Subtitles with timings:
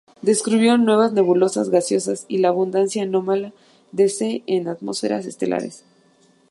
[0.23, 3.53] Descubrió nuevas nebulosas gaseosas y la abundancia anómala
[3.91, 5.83] de C en atmósferas estelares.